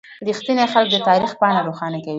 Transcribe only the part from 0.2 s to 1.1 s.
•رښتیني خلک د